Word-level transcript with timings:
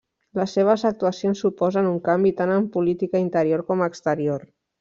Les 0.37 0.53
seves 0.57 0.85
actuacions 0.89 1.43
suposen 1.45 1.91
un 1.91 2.01
canvi 2.09 2.33
tant 2.41 2.57
en 2.57 2.67
política 2.79 3.25
interior 3.27 3.67
com 3.71 3.89
exterior. 3.93 4.53